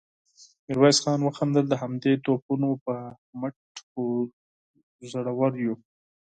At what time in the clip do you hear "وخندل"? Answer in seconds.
1.23-1.65